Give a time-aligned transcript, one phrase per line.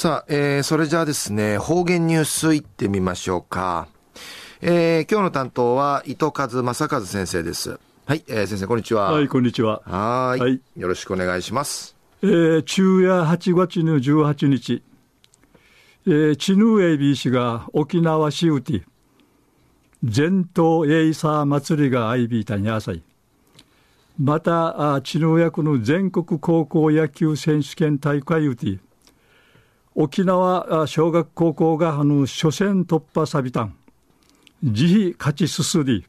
[0.00, 3.86] さあ、えー、それじゃあですね、方言ニュースいってみましょうか。
[4.62, 7.78] えー、今日の担当は、伊藤和正和先生です。
[8.06, 9.12] はい、えー、先生、こんにちは。
[9.12, 9.82] はい、こんにちは。
[9.84, 10.40] はい。
[10.40, 10.58] はい。
[10.78, 11.94] よろしくお願いします。
[12.22, 14.82] えー、昼夜8月の18日、
[16.06, 18.86] えー、チヌエビ氏が沖縄市うて、
[20.02, 23.02] 全島エイサー祭りが相びいたにあさい。
[24.18, 28.78] また、チヌ役の全国高校野球選手権大会うて、
[29.94, 33.74] 沖縄小学高校があの初戦突破さびたん。
[34.62, 36.04] 慈悲勝ちすすり、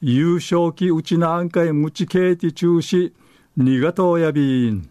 [0.00, 3.12] 優勝期うちなあんかいむちけいて中止、
[3.56, 4.88] にがとうやびん。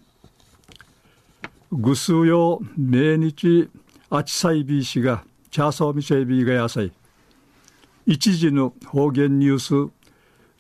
[1.71, 3.69] ぐすうよ、命日、
[4.09, 6.91] あちさいびいしが、チャーソーミシェビーがやさい。
[8.05, 9.91] 一時の方言ニュース、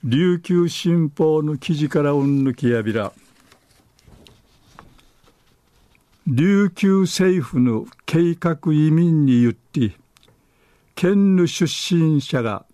[0.03, 3.13] 琉球新報の記事からうんぬきやびら。
[6.35, 9.95] 琉球政府の計画移民に言って
[10.95, 12.65] 県の出身者が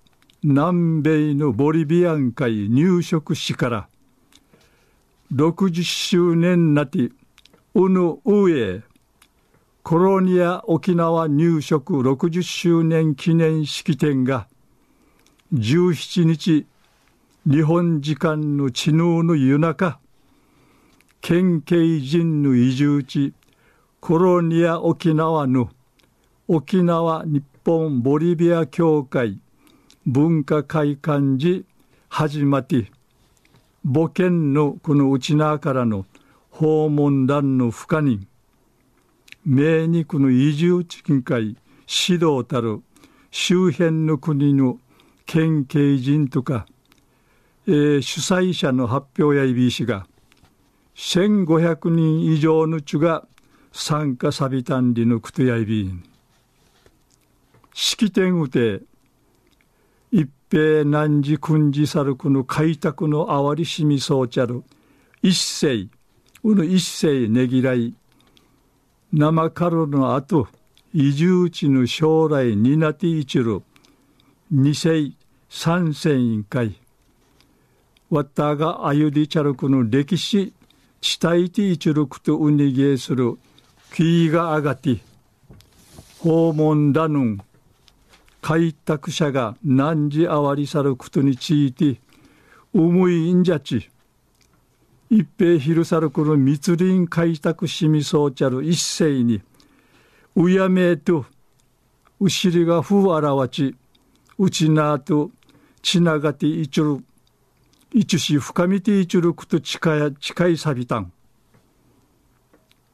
[0.42, 3.90] 南米のボリビアン会入植しから
[5.34, 7.10] 60周年なて
[7.74, 8.82] うぬうえ
[9.84, 14.48] コロニア沖縄入植60周年記念式典が
[15.54, 16.66] 17日
[17.46, 20.00] 日本時間の知能の夜中
[21.20, 23.34] 県警人の移住地
[24.02, 25.70] コロニア沖縄の
[26.48, 29.40] 沖縄日本ボリビア協会
[30.06, 31.66] 文化会館時
[32.08, 32.90] 始まって
[33.84, 36.06] 母県のこの内縄からの
[36.50, 38.26] 訪問団の不可人
[39.46, 42.82] 名肉の移住地域会指導たる
[43.32, 44.80] 周辺の国の
[45.26, 46.66] 県警人とか、
[47.68, 50.08] えー、主催者の発表やいびしが
[50.96, 53.26] 1500人以上の地が
[53.72, 56.04] 参加サビタンリのクトヤイビン
[57.74, 58.82] 式典うて
[60.12, 64.64] 一平何時訓示さるくの開拓のあわりしみそうちゃる
[65.22, 65.88] 一世
[66.42, 67.94] うぬ一世ねぎらい。
[69.12, 70.48] 生かるのあと
[70.94, 73.62] 移住地の将来になっていちる
[74.50, 75.12] 二世
[75.50, 76.80] 三世委員会。
[78.10, 80.54] わったがあゆりちゃるくの歴史
[81.02, 83.38] 地帯ていちるくとうにげする。
[83.94, 85.00] キーが上がって
[86.20, 87.38] 訪問だぬん。
[88.42, 92.00] 開拓者が何時あわりさることについて
[92.74, 93.90] 思いんじゃち。
[95.10, 99.42] 一平昼さるこの密林開拓しみそうちゃる一斉に
[100.36, 101.26] うやめと
[102.20, 103.76] うしりがふあらわち
[104.38, 105.32] うちなと
[105.82, 107.04] ちながていちゅる。
[107.92, 111.12] いちし深みていちゅること近い近いさびたん。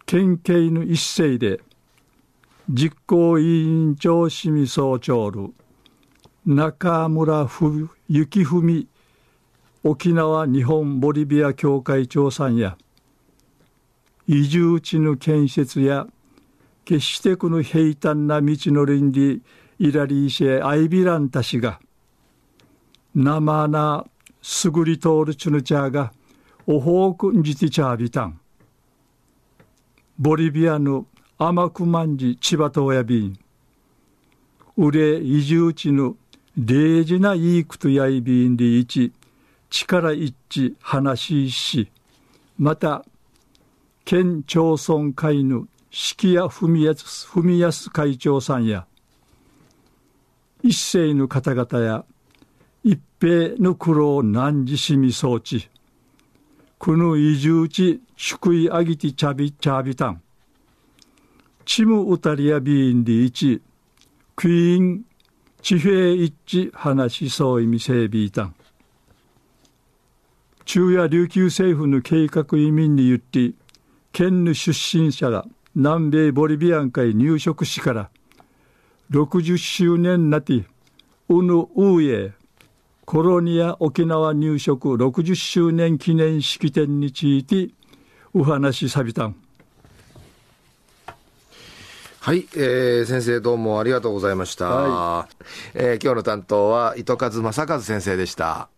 [0.06, 1.60] 県警の一斉で
[2.70, 5.52] 実行委員長市民総長る
[6.46, 7.90] 中村幸
[8.44, 8.88] 文
[9.84, 12.78] 沖縄日本ボリビア協会長さんや
[14.28, 16.06] 移住地の建設や
[16.84, 19.42] 決してこの平坦な道のりに
[19.80, 21.80] イラリーシェアイビランたちが
[23.16, 24.06] 生な
[24.40, 26.14] すぐり通るチュヌチャーが
[26.68, 28.40] おほうくんじてちゃびたん。
[30.18, 31.06] ボリビアの
[31.38, 33.38] 甘くまんじ千葉と親便。
[34.78, 36.16] うれ移住地の
[36.58, 39.12] 礼事ないいくとやいびんでいち
[39.70, 41.92] 力一致話しし。
[42.58, 43.04] また
[44.06, 48.86] 県町村会の式谷文康文康会長さんや
[50.64, 52.06] 一世の方々や
[52.86, 55.70] 一平の苦労難事しみ装置
[56.78, 60.22] この移住地祝いあぎてちゃびちゃびたん。
[61.66, 63.62] チムウタリアビーンディイチ
[64.36, 65.06] クイーン
[65.62, 68.56] 地平一致話しそう意味整備いたん。
[70.66, 73.54] 中夜琉球政府の計画移民に言って
[74.12, 78.10] 県の出身者が南米ボリビアン会入植しから
[79.12, 80.66] 60周年なって
[81.30, 82.34] うぬうえ
[83.06, 87.70] コロニア沖縄入植60周年記念式典について
[88.34, 89.36] お話しさびたん
[92.20, 94.68] はい、えー、先生どうもありがとうございました。
[94.68, 95.36] はい、
[95.76, 98.70] えー、今日の担当は糸数正和先生でした。